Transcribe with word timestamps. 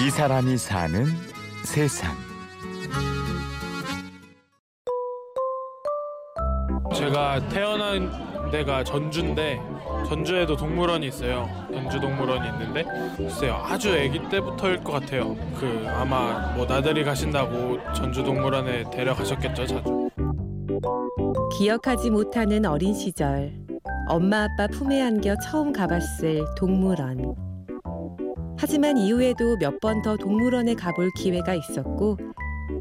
이 0.00 0.08
사람이 0.08 0.56
사는 0.56 1.04
세상. 1.62 2.16
제가 6.94 7.46
태어난 7.50 8.50
데가 8.50 8.82
전주인데 8.82 9.60
전주에도 10.08 10.56
동물원이 10.56 11.06
있어요. 11.06 11.46
전주 11.70 12.00
동물원이 12.00 12.48
있는데 12.48 12.84
글쎄요 13.14 13.56
아주 13.62 13.92
아기 13.92 14.26
때부터일 14.30 14.82
것 14.82 14.92
같아요. 14.92 15.36
그 15.58 15.84
아마 15.88 16.54
뭐 16.56 16.64
나들이 16.64 17.04
가신다고 17.04 17.78
전주 17.92 18.24
동물원에 18.24 18.90
데려가셨겠죠 18.90 19.66
자주. 19.66 20.08
기억하지 21.58 22.08
못하는 22.08 22.64
어린 22.64 22.94
시절 22.94 23.52
엄마 24.08 24.44
아빠 24.44 24.66
품에 24.66 25.02
안겨 25.02 25.36
처음 25.44 25.74
가봤을 25.74 26.46
동물원. 26.56 27.49
하지만 28.60 28.96
이후에도 28.98 29.56
몇 29.56 29.80
번 29.80 30.02
더 30.02 30.16
동물원에 30.16 30.74
가볼 30.74 31.10
기회가 31.16 31.54
있었고 31.54 32.18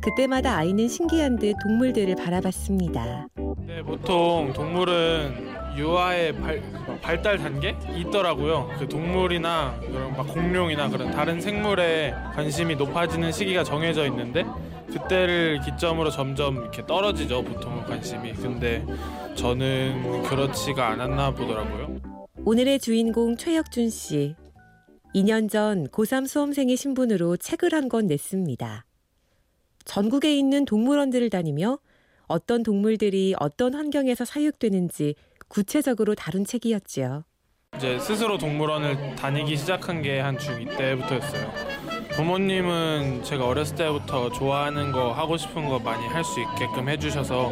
그때마다 0.01 0.57
아이는 0.57 0.87
신기한 0.87 1.37
듯 1.37 1.53
동물들을 1.63 2.15
바라봤습니다. 2.15 3.27
네 3.65 3.81
보통 3.81 4.51
동물은 4.53 5.49
유아의 5.77 6.35
발, 6.35 6.61
발달 7.01 7.37
단계 7.37 7.75
있더라고요. 7.95 8.69
그 8.79 8.87
동물이나 8.87 9.79
그런 9.79 10.11
막 10.17 10.27
공룡이나 10.27 10.89
그런 10.89 11.11
다른 11.11 11.39
생물에 11.39 12.13
관심이 12.35 12.75
높아지는 12.75 13.31
시기가 13.31 13.63
정해져 13.63 14.05
있는데 14.07 14.45
그때를 14.91 15.61
기점으로 15.63 16.09
점점 16.09 16.57
이렇게 16.57 16.85
떨어지죠 16.85 17.43
보통은 17.43 17.83
관심이. 17.85 18.33
근데 18.33 18.85
저는 19.35 20.23
그렇지가 20.23 20.89
않았나 20.89 21.31
보더라고요. 21.31 21.99
오늘의 22.45 22.79
주인공 22.79 23.37
최혁준 23.37 23.89
씨. 23.89 24.35
2년 25.15 25.49
전 25.49 25.87
고3 25.87 26.27
수험생의 26.27 26.77
신분으로 26.77 27.37
책을 27.37 27.73
한 27.73 27.89
권 27.89 28.05
냈습니다. 28.07 28.85
전국에 29.85 30.35
있는 30.37 30.65
동물원들을 30.65 31.29
다니며 31.31 31.79
어떤 32.27 32.61
동물들이 32.61 33.33
어떤 33.39 33.73
환경에서 33.73 34.23
사육되는지 34.25 35.15
구체적으로 35.47 36.13
다룬 36.13 36.45
책이었지요. 36.45 37.23
이제 37.77 37.97
스스로 37.99 38.37
동물원을 38.37 39.15
다니기 39.15 39.57
시작한 39.57 40.01
게 40.03 40.19
한 40.19 40.37
중2 40.37 40.77
때부터였어요. 40.77 41.51
부모님은 42.11 43.23
제가 43.23 43.47
어렸을 43.47 43.75
때부터 43.77 44.31
좋아하는 44.31 44.91
거 44.91 45.11
하고 45.11 45.37
싶은 45.37 45.67
거 45.67 45.79
많이 45.79 46.05
할 46.07 46.23
수 46.23 46.39
있게끔 46.41 46.87
해주셔서 46.89 47.49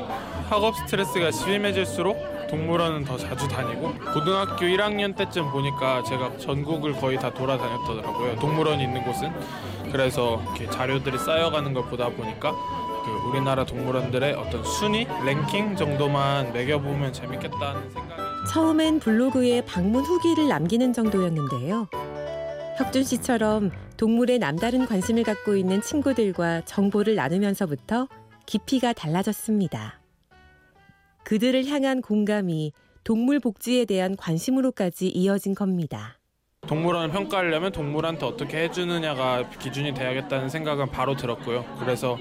학업 0.49 0.75
스트레스가 0.75 1.31
심해질수록 1.31 2.36
동물원은 2.47 3.05
더 3.05 3.17
자주 3.17 3.47
다니고 3.47 3.93
고등학교 4.13 4.65
1학년 4.65 5.15
때쯤 5.15 5.51
보니까 5.51 6.03
제가 6.03 6.37
전국을 6.37 6.93
거의 6.93 7.17
다 7.17 7.33
돌아다녔더라고요. 7.33 8.35
동물원이 8.37 8.83
있는 8.83 9.03
곳은 9.03 9.31
그래서 9.91 10.41
이렇게 10.43 10.69
자료들이 10.69 11.17
쌓여가는 11.17 11.73
걸 11.73 11.83
보다 11.85 12.09
보니까 12.09 12.51
그 12.51 13.29
우리나라 13.29 13.65
동물원들의 13.65 14.33
어떤 14.33 14.63
순위, 14.63 15.05
랭킹 15.25 15.75
정도만 15.75 16.51
매겨보면 16.53 17.13
재밌겠다는 17.13 17.89
생각이 17.91 18.27
처음엔 18.49 18.99
블로그에 18.99 19.61
방문 19.61 20.03
후기를 20.03 20.47
남기는 20.47 20.93
정도였는데요. 20.93 21.87
혁준 22.77 23.03
씨처럼 23.03 23.71
동물에 23.97 24.37
남다른 24.37 24.85
관심을 24.85 25.23
갖고 25.23 25.55
있는 25.55 25.81
친구들과 25.81 26.61
정보를 26.65 27.15
나누면서부터 27.15 28.07
깊이가 28.45 28.93
달라졌습니다. 28.93 29.99
그들을 31.27 31.65
향한 31.65 32.01
공감이 32.01 32.71
동물 33.03 33.41
복지에 33.41 33.83
대한 33.83 34.15
관심으로까지 34.15 35.09
이어진 35.09 35.55
겁니다. 35.55 36.17
동물원을 36.61 37.11
평가하려면 37.11 37.73
동물한테 37.73 38.25
어떻게 38.25 38.63
해주느냐가 38.63 39.49
기준이 39.49 39.93
돼야겠다는 39.93 40.47
생각은 40.47 40.89
바로 40.89 41.17
들었고요. 41.17 41.65
그래서 41.81 42.17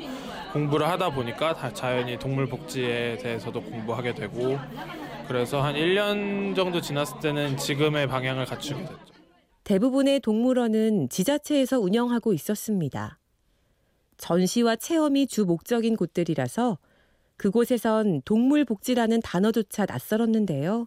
공부를 0.52 0.88
하다 0.88 1.10
보니까 1.10 1.54
다 1.54 1.72
자연히 1.72 2.18
동물 2.18 2.48
복지에 2.48 3.18
대해서도 3.18 3.62
공부하게 3.62 4.12
되고 4.14 4.58
그래서 5.28 5.62
한 5.62 5.76
1년 5.76 6.56
정도 6.56 6.80
지났을 6.80 7.20
때는 7.20 7.56
지금의 7.58 8.08
방향을 8.08 8.44
갖추게 8.46 8.80
됐죠. 8.80 8.98
대부분의 9.62 10.18
동물원은 10.18 11.10
지자체에서 11.10 11.78
운영하고 11.78 12.32
있었습니다. 12.32 13.20
전시와 14.16 14.74
체험이 14.74 15.28
주 15.28 15.44
목적인 15.44 15.94
곳들이라서 15.94 16.78
그곳에선 17.36 18.22
동물 18.24 18.64
복지라는 18.64 19.20
단어조차 19.22 19.86
낯설었는데요. 19.86 20.86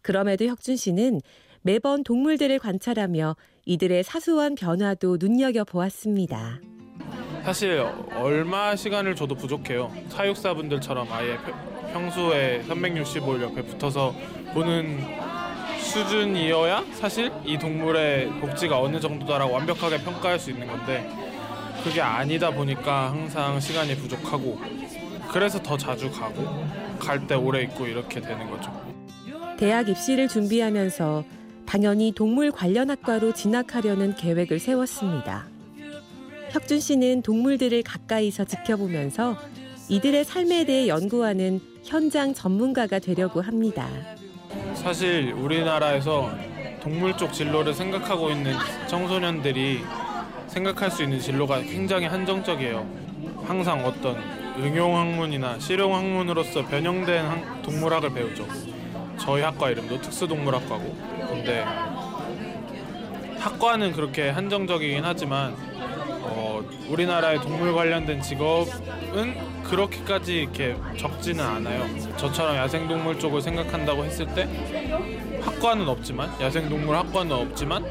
그럼에도 0.00 0.46
혁준 0.46 0.76
씨는 0.76 1.20
매번 1.62 2.02
동물들을 2.02 2.58
관찰하며 2.58 3.36
이들의 3.66 4.02
사소한 4.02 4.54
변화도 4.56 5.18
눈여겨 5.20 5.64
보았습니다. 5.64 6.60
사실 7.44 7.80
얼마 8.16 8.74
시간을 8.74 9.14
줘도 9.14 9.34
부족해요. 9.34 9.92
사육사분들처럼 10.08 11.10
아예 11.10 11.36
평소에 11.92 12.62
365일 12.68 13.42
옆에 13.42 13.62
붙어서 13.62 14.14
보는 14.54 14.98
수준이어야 15.78 16.84
사실 16.94 17.30
이 17.44 17.58
동물의 17.58 18.28
복지가 18.40 18.80
어느 18.80 18.98
정도다라고 18.98 19.52
완벽하게 19.52 19.98
평가할 19.98 20.38
수 20.38 20.50
있는 20.50 20.66
건데 20.66 21.08
그게 21.84 22.00
아니다 22.00 22.50
보니까 22.50 23.10
항상 23.10 23.58
시간이 23.58 23.96
부족하고 23.96 24.58
그래서 25.32 25.60
더 25.62 25.76
자주 25.76 26.10
가고 26.10 26.44
갈 26.98 27.26
때 27.26 27.34
오래 27.34 27.62
있고 27.62 27.86
이렇게 27.86 28.20
되는 28.20 28.50
거죠. 28.50 28.70
대학 29.56 29.88
입시를 29.88 30.28
준비하면서 30.28 31.24
당연히 31.66 32.12
동물 32.12 32.50
관련 32.50 32.90
학과로 32.90 33.32
진학하려는 33.32 34.14
계획을 34.14 34.58
세웠습니다. 34.58 35.46
혁준 36.50 36.80
씨는 36.80 37.22
동물들을 37.22 37.82
가까이서 37.82 38.44
지켜보면서 38.44 39.36
이들의 39.88 40.24
삶에 40.24 40.64
대해 40.64 40.88
연구하는 40.88 41.60
현장 41.84 42.34
전문가가 42.34 42.98
되려고 42.98 43.40
합니다. 43.40 43.88
사실 44.74 45.32
우리나라에서 45.32 46.30
동물 46.82 47.16
쪽 47.16 47.32
진로를 47.32 47.72
생각하고 47.72 48.30
있는 48.30 48.54
청소년들이 48.88 49.80
생각할 50.48 50.90
수 50.90 51.02
있는 51.04 51.20
진로가 51.20 51.62
굉장히 51.62 52.06
한정적이에요. 52.06 52.86
항상 53.44 53.84
어떤 53.84 54.16
응용 54.58 54.96
학문이나 54.96 55.58
실용 55.58 55.94
학문으로서 55.94 56.66
변형된 56.66 57.62
동물학을 57.62 58.12
배우죠. 58.12 58.46
저희 59.18 59.42
학과 59.42 59.70
이름도 59.70 60.00
특수동물학과고. 60.00 60.96
근데 61.28 61.64
학과는 63.38 63.92
그렇게 63.92 64.28
한정적이긴 64.30 65.04
하지만 65.04 65.54
어, 66.24 66.62
우리나라의 66.88 67.40
동물 67.40 67.72
관련된 67.72 68.20
직업은 68.20 69.62
그렇게까지 69.64 70.34
이렇게 70.34 70.76
적지는 70.98 71.44
않아요. 71.44 71.86
저처럼 72.16 72.56
야생동물 72.56 73.18
쪽을 73.18 73.40
생각한다고 73.40 74.04
했을 74.04 74.26
때 74.34 74.48
학과는 75.40 75.88
없지만 75.88 76.30
야생동물 76.40 76.94
학과는 76.94 77.32
없지만 77.32 77.84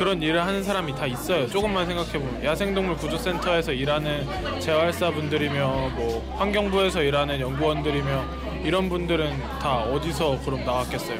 그런 0.00 0.22
일을 0.22 0.40
하는 0.46 0.62
사람이 0.62 0.94
다 0.94 1.06
있어요. 1.06 1.46
조금만 1.46 1.84
생각해보면 1.84 2.42
야생동물 2.42 2.96
구조센터에서 2.96 3.70
일하는 3.74 4.24
재활사분들이며 4.58 5.90
뭐 5.94 6.36
환경부에서 6.38 7.02
일하는 7.02 7.38
연구원들이며 7.38 8.24
이런 8.64 8.88
분들은 8.88 9.38
다 9.60 9.80
어디서 9.82 10.40
그럼 10.42 10.64
나왔겠어요. 10.64 11.18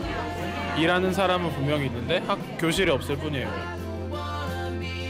일하는 0.79 1.13
사람은 1.13 1.51
분명히 1.53 1.87
있는데 1.89 2.19
학 2.27 2.39
교실이 2.59 2.91
없을 2.91 3.17
뿐이에요. 3.19 3.51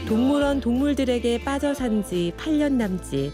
동물원 0.05 0.59
동물들에게 0.59 1.41
빠져 1.45 1.73
산 1.73 2.03
지 2.03 2.33
8년 2.35 2.73
남짓. 2.73 3.31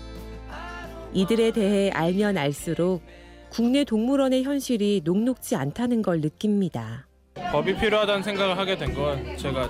이들에 1.14 1.50
대해 1.50 1.90
알면 1.90 2.38
알수록 2.38 3.02
국내 3.50 3.84
동물원의 3.84 4.44
현실이 4.44 5.02
녹록지 5.04 5.56
않다는 5.56 6.04
걸 6.04 6.22
느낍니다. 6.22 7.08
법이 7.50 7.76
필요하다는 7.78 8.22
생각을 8.22 8.56
하게 8.56 8.78
된 8.78 8.94
건 8.94 9.36
제가 9.38 9.68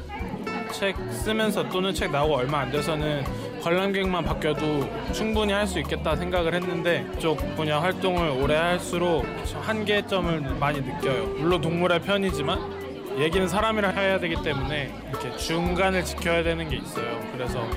책 0.71 0.95
쓰면서 1.11 1.67
또는 1.69 1.93
책 1.93 2.11
나오고 2.11 2.35
얼마 2.35 2.59
안 2.59 2.71
돼서는 2.71 3.23
관람객만 3.61 4.23
바뀌어도 4.23 4.87
충분히 5.13 5.51
할 5.53 5.67
수 5.67 5.79
있겠다 5.79 6.15
생각을 6.15 6.53
했는데 6.53 7.05
쪽 7.19 7.37
분야 7.55 7.81
활동을 7.81 8.41
오래 8.41 8.55
할수록 8.55 9.25
한계점을 9.61 10.39
많이 10.59 10.79
느껴요. 10.81 11.25
물론 11.37 11.59
동물의 11.61 12.01
편이지만 12.01 13.17
얘기는 13.19 13.45
사람이랑 13.47 13.97
해야 13.97 14.19
되기 14.19 14.35
때문에 14.43 14.93
이렇게 15.09 15.35
중간을 15.37 16.05
지켜야 16.05 16.43
되는 16.43 16.69
게 16.69 16.77
있어요. 16.77 17.19
그래서 17.33 17.67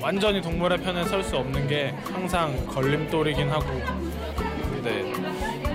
완전히 0.00 0.40
동물의 0.40 0.78
편에 0.78 1.04
설 1.04 1.22
수 1.24 1.36
없는 1.36 1.66
게 1.68 1.94
항상 2.12 2.54
걸림돌이긴 2.66 3.50
하고 3.50 3.66
근데 4.72 5.12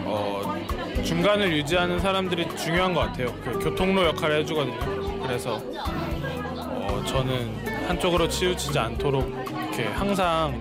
어, 0.05 0.55
중간을 1.03 1.51
유지하는 1.51 1.99
사람들이 1.99 2.47
중요한 2.55 2.93
것 2.93 3.01
같아요. 3.01 3.27
그 3.43 3.59
교통로 3.59 4.05
역할을 4.07 4.39
해주거든요. 4.41 5.21
그래서 5.23 5.55
어, 5.55 5.98
저는 7.09 7.65
한쪽으로 7.87 8.27
치우치지 8.27 8.77
않도록 8.77 9.27
이렇게 9.27 9.85
항상 9.85 10.53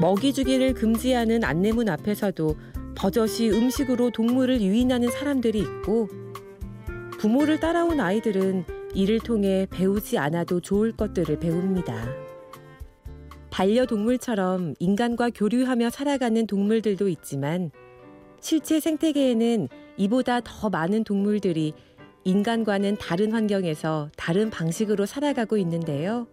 먹이 0.00 0.32
주기를 0.32 0.72
금지하는 0.72 1.44
안내문 1.44 1.90
앞에서도 1.90 2.56
버젓이 2.94 3.50
음식으로 3.50 4.08
동물을 4.08 4.62
유인하는 4.62 5.10
사람들이 5.10 5.58
있고 5.58 6.08
부모를 7.18 7.60
따라온 7.60 8.00
아이들은 8.00 8.64
이를 8.94 9.20
통해 9.20 9.66
배우지 9.70 10.16
않아도 10.16 10.60
좋을 10.60 10.92
것들을 10.92 11.40
배웁니다. 11.40 12.06
반려동물처럼 13.50 14.76
인간과 14.78 15.28
교류하며 15.28 15.90
살아가는 15.90 16.46
동물들도 16.46 17.08
있지만 17.10 17.70
실제 18.42 18.80
생태계에는 18.80 19.68
이보다 19.96 20.40
더 20.40 20.68
많은 20.68 21.04
동물들이 21.04 21.74
인간과는 22.24 22.96
다른 22.96 23.32
환경에서 23.32 24.10
다른 24.16 24.50
방식으로 24.50 25.06
살아가고 25.06 25.56
있는데요. 25.58 26.26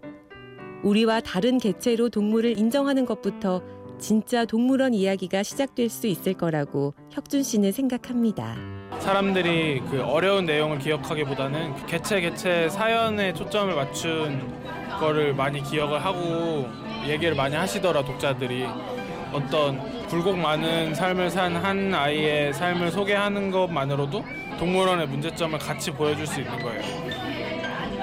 우리와 0.84 1.22
다른 1.22 1.60
개체로 1.60 2.10
동물을 2.10 2.58
인정하는 2.58 3.06
것부터 3.06 3.62
진짜 4.00 4.46
동물원 4.46 4.96
이야기가 4.96 5.44
시작될 5.44 5.90
수 5.90 6.08
있을 6.08 6.34
거라고 6.34 6.96
혁준 7.12 7.44
씨는 7.44 7.72
생각합니다. 7.72 8.56
사람들이 8.98 9.82
그 9.92 10.02
어려운 10.02 10.46
내용을 10.46 10.80
기억하기보다는 10.80 11.76
그 11.76 11.86
개체 11.86 12.22
개체 12.22 12.70
사연에 12.70 13.34
초점을 13.34 13.76
맞춘 13.76 14.42
거를 15.00 15.36
많이 15.36 15.62
기억을 15.62 16.04
하고 16.04 16.68
얘기를 17.08 17.36
많이 17.36 17.56
하시더라 17.56 18.04
독자들이 18.04 18.66
어떤 19.34 20.08
굴곡 20.08 20.38
많은 20.38 20.96
삶을 20.96 21.30
산 21.30 21.56
한 21.56 21.94
아이의 21.94 22.54
삶을 22.54 22.92
소개하는 22.92 23.52
것만으로도 23.52 24.24
동물원의 24.60 25.08
문제점을 25.08 25.58
같이 25.60 25.92
보여줄 25.92 26.26
수 26.28 26.42
있는 26.42 26.58
거예요. 26.62 26.82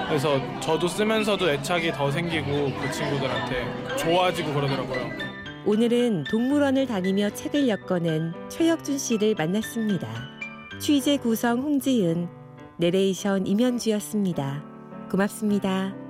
그래서 0.07 0.39
저도 0.59 0.87
쓰면서도 0.87 1.51
애착이 1.51 1.91
더 1.91 2.09
생기고 2.09 2.71
그 2.79 2.91
친구들한테 2.91 3.95
좋아지고 3.97 4.53
그러더라고요. 4.53 5.09
오늘은 5.65 6.25
동물원을 6.31 6.87
다니며 6.87 7.31
책을 7.31 7.67
엮어낸 7.67 8.33
최혁준 8.47 8.97
씨를 8.97 9.35
만났습니다. 9.37 10.07
취재 10.79 11.17
구성 11.17 11.59
홍지은, 11.59 12.29
내레이션 12.77 13.47
임현주였습니다. 13.47 14.63
고맙습니다. 15.11 16.06